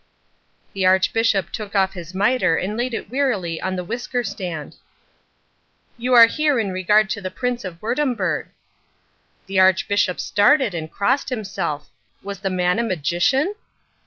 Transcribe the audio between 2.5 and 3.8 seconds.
and laid it wearily on